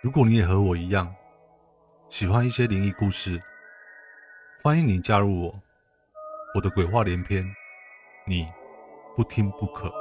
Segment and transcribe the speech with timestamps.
[0.00, 1.12] 如果你也和我一样
[2.08, 3.42] 喜欢一些灵异故事，
[4.62, 5.60] 欢迎你加入我。
[6.54, 7.44] 我的鬼话连篇，
[8.24, 8.46] 你
[9.16, 9.92] 不听不可。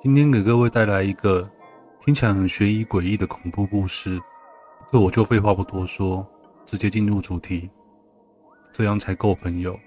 [0.00, 1.48] 今天给各位带来一个
[2.00, 4.20] 听起来很悬疑诡异的恐怖故事，
[4.92, 6.26] 那我就废话不多说，
[6.66, 7.70] 直接进入主题，
[8.72, 9.78] 这样才够朋友。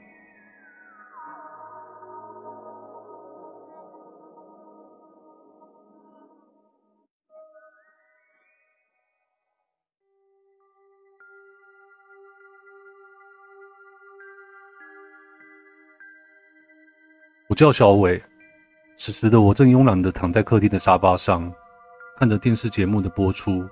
[17.62, 18.20] 叫小伟，
[18.98, 21.54] 此时的我正慵懒地躺在客厅的沙发上，
[22.18, 23.70] 看着电视节目的播出。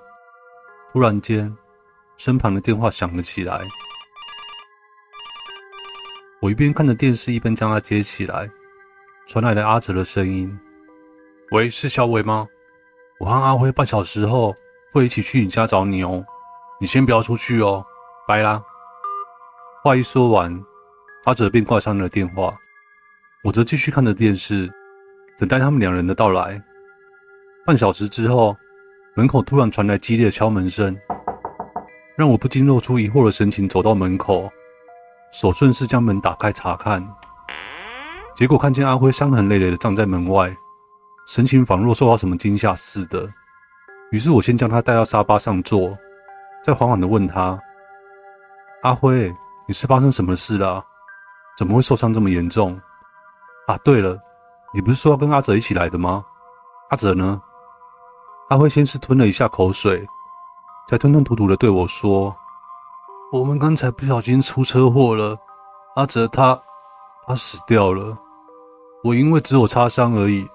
[0.92, 1.58] 突然间，
[2.16, 3.60] 身旁的电话响了起来。
[6.40, 8.48] 我一边看着电视，一边将它接起来，
[9.26, 10.56] 传来了阿哲的声音
[11.50, 12.48] ：“喂，是小伟吗？
[13.20, 14.54] 我和阿辉半小时后
[14.92, 16.24] 会一起去你家找你哦，
[16.80, 17.84] 你先不要出去哦，
[18.28, 18.62] 拜啦。”
[19.82, 20.64] 话一说完，
[21.24, 22.56] 阿哲便挂上了电话。
[23.42, 24.70] 我则继续看着电视，
[25.38, 26.62] 等待他们两人的到来。
[27.66, 28.54] 半小时之后，
[29.16, 30.94] 门口突然传来激烈的敲门声，
[32.18, 34.52] 让我不禁露出疑惑的神情，走到门口，
[35.32, 37.02] 手顺势将门打开查看，
[38.36, 40.54] 结果看见阿辉伤痕累累的站在门外，
[41.26, 43.26] 神情仿若受到什么惊吓似的。
[44.12, 45.98] 于是我先将他带到沙发上坐，
[46.62, 47.58] 再缓缓的问他
[48.84, 49.34] ：“阿辉，
[49.66, 50.84] 你是发生什么事了？
[51.58, 52.78] 怎么会受伤这么严重？”
[53.70, 54.18] 啊，对了，
[54.74, 56.26] 你不是说要跟阿哲一起来的吗？
[56.90, 57.40] 阿哲呢？
[58.50, 60.04] 阿辉先是吞了一下口水，
[60.88, 62.36] 才吞吞吐吐的对我说
[63.32, 65.38] ：“我们刚才不小心出车祸了，
[65.98, 66.60] 阿哲他
[67.28, 68.18] 他死掉了。
[69.04, 70.48] 我因为只有擦伤而已，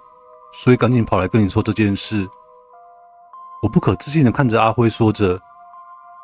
[0.53, 2.29] 所以赶紧跑来跟你说这件事。”
[3.62, 5.39] 我不可置信的看着阿辉，说着：“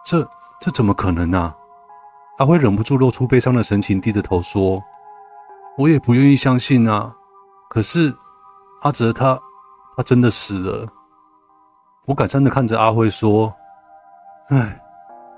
[0.05, 0.29] 这
[0.61, 1.55] 这怎么可能啊？”
[2.39, 4.83] 阿辉忍不住露出悲伤的神情，低着头说。
[5.81, 7.15] 我也不愿意相信啊，
[7.71, 8.15] 可是
[8.83, 9.41] 阿哲他
[9.97, 10.87] 他真的死了。
[12.05, 13.51] 我感伤的看着阿辉说
[14.51, 14.79] ：“哎，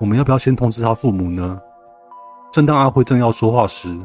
[0.01, 1.61] 我们要不要先通知他父母呢？”
[2.53, 3.97] 正当阿辉正要说话时，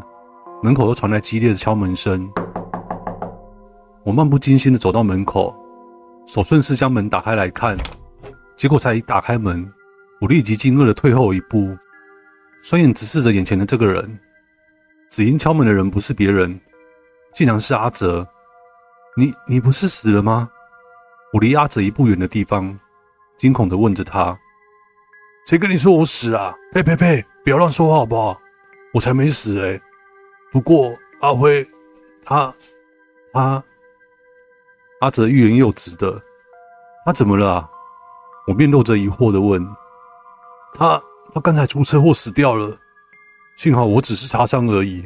[0.62, 2.31] 门口又传来激烈的敲门声。
[4.04, 5.56] 我漫不经心的走到门口，
[6.28, 7.75] 手顺势将门打开来看，
[8.56, 9.68] 结果才一打开门，
[10.22, 11.75] 我立即惊愕的退后一步，
[12.62, 14.19] 双眼直视着眼前的这个人。
[15.09, 16.59] 只因敲门的人不是别人，
[17.34, 18.28] 竟然是阿哲。
[19.16, 20.50] 你你不是死了吗？
[21.34, 22.79] 我离阿哲一步远的地方，
[23.38, 24.38] 惊恐地问着他
[25.47, 26.53] ：“谁跟你说我死啊？
[26.72, 27.25] 呸呸呸！
[27.44, 28.40] 不要乱说话好不好？
[28.94, 29.81] 我才没死哎！
[30.51, 31.66] 不过阿辉，
[32.24, 32.53] 他
[33.34, 33.63] 他……”
[35.01, 36.22] 阿哲欲言又止的，
[37.06, 37.69] 他怎么了？
[38.47, 39.68] 我面露着疑惑地问
[40.74, 41.01] ：“他
[41.34, 42.78] 他刚才出车祸死掉了。”
[43.57, 45.03] 幸好我只是擦伤而已，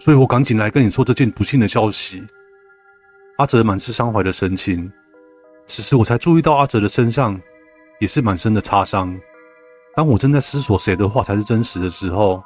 [0.00, 2.26] 所以我赶紧来跟你说这件不幸的消息。
[3.36, 4.92] 阿哲满是伤怀的神情，
[5.68, 7.40] 此时我才注意到阿哲的身上
[8.00, 9.16] 也是满身的擦伤。
[9.94, 12.42] 当我正在思索谁的话才是真实的时候，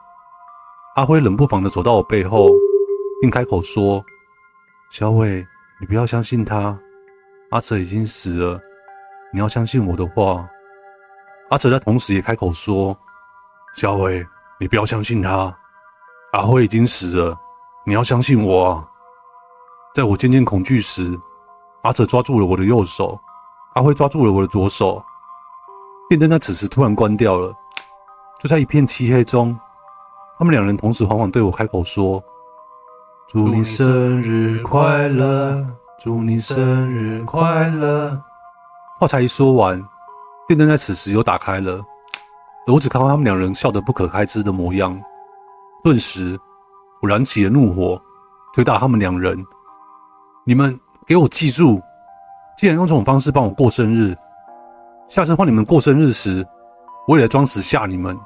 [0.97, 2.51] 阿辉冷不防的走到我背后，
[3.23, 4.05] 并开口说
[4.93, 5.47] ：“小伟，
[5.81, 6.79] 你不要相信他，
[7.53, 8.61] 阿哲已经死了，
[9.33, 10.47] 你要相信我的话。”
[11.49, 12.95] 阿哲在同时也开口说
[13.75, 14.23] ：“小伟。”
[14.63, 15.53] 你不要相信他，
[16.35, 17.37] 阿辉已经死了。
[17.85, 18.89] 你要相信我啊！
[19.93, 21.19] 在我渐渐恐惧时，
[21.83, 23.19] 阿哲抓住了我的右手，
[23.75, 25.05] 阿辉抓住了我的左手。
[26.09, 27.53] 电灯在此时突然关掉了，
[28.39, 29.59] 就在一片漆黑中，
[30.39, 32.23] 他们两人同时缓缓对我开口说
[33.27, 35.67] ：“祝你生日快乐，
[35.99, 38.23] 祝你生日快乐。”
[39.01, 39.85] 话才一说完，
[40.47, 41.85] 电灯在此时又打开了。
[42.67, 44.99] 我只看到他们两人笑得不可开支的模样，
[45.83, 46.39] 顿时
[47.01, 48.01] 我燃起了怒火，
[48.55, 49.37] 推打他们两人。
[50.45, 51.81] 你们给我记住，
[52.57, 54.17] 既然用这种方式帮我过生日，
[55.09, 56.47] 下次换你们过生日时，
[57.09, 58.19] 我也来装死吓你们。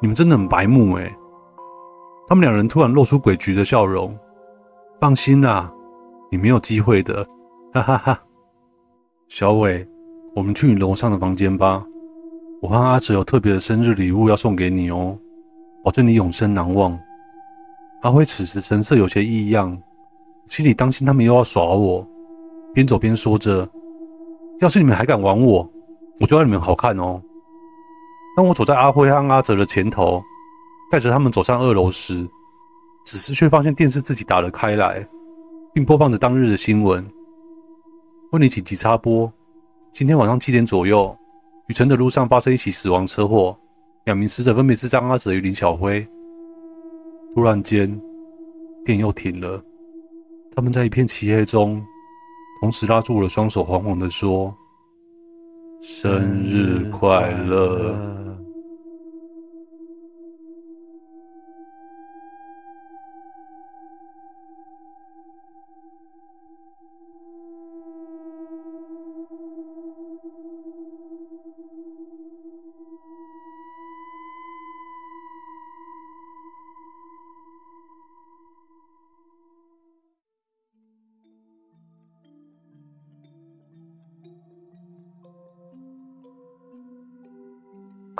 [0.00, 1.14] 你们真的很白目诶。
[2.26, 4.16] 他们两人突然露出诡谲的笑容。
[4.98, 5.72] 放心啦，
[6.30, 7.24] 你没有机会的，
[7.72, 8.20] 哈哈哈。
[9.28, 9.86] 小伟，
[10.34, 11.84] 我们去你楼上的房间吧。
[12.62, 15.18] 我和阿哲有特别的生日礼物要送给你哦，
[15.82, 16.96] 保证你永生难忘。
[18.02, 19.76] 阿辉此时神色有些异样，
[20.46, 22.06] 心里担心他们又要耍我，
[22.72, 23.68] 边走边说着
[24.62, 25.68] ：“要是你们还敢玩我，
[26.20, 27.20] 我就让你们好看哦。”
[28.36, 30.22] 当我走在阿辉和阿哲的前头，
[30.88, 32.24] 带着他们走上二楼时，
[33.04, 35.04] 此时却发现电视自己打了开来，
[35.74, 37.04] 并播放着当日的新闻。
[38.30, 39.32] 为你紧急插播：
[39.92, 41.16] 今天晚上七点左右，
[41.68, 43.56] 旅程的路上发生一起死亡车祸，
[44.04, 46.04] 两名死者分别是张阿哲与林小辉。
[47.34, 48.00] 突然间，
[48.84, 49.62] 电又停了。
[50.54, 51.82] 他们在一片漆黑中，
[52.60, 54.54] 同时拉住了双手，惶惶地说
[55.80, 57.94] ：“生日快乐。”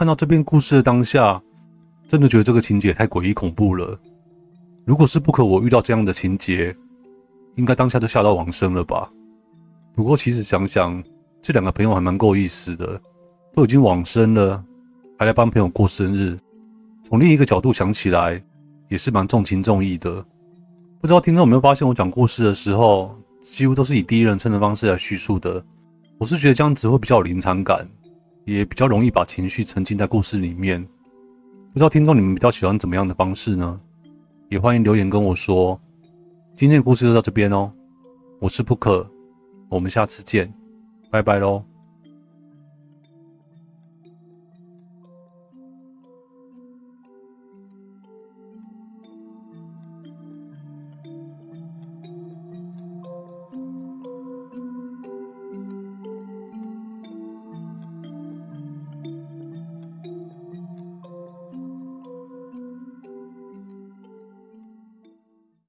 [0.03, 1.41] 看到这篇故事的当下，
[2.09, 3.97] 真的觉得这个情节太诡异恐怖了。
[4.85, 6.77] 如果是不可我遇到这样的情节，
[7.55, 9.09] 应该当下就吓到往生了吧？
[9.95, 11.01] 不过其实想想，
[11.41, 13.01] 这两个朋友还蛮够意思的，
[13.53, 14.65] 都已经往生了，
[15.17, 16.37] 还来帮朋友过生日。
[17.05, 18.43] 从另一个角度想起来，
[18.89, 20.13] 也是蛮重情重义的。
[21.01, 25.65] 不知道听众有没有发现，我讲故事的时候，几乎都是以第一人称的方式来叙述的。
[26.19, 27.89] 我是觉得这样子会比较有临场感。
[28.45, 30.83] 也比较容易把情绪沉浸在故事里面。
[31.73, 33.79] 不知道听众你们比较喜欢怎么样的方式呢？
[34.49, 35.81] 也欢迎留言跟我说。
[36.55, 37.73] 今天的故事就到这边哦，
[38.39, 39.11] 我是不可
[39.71, 40.53] 我们下次见，
[41.11, 41.72] 拜拜喽。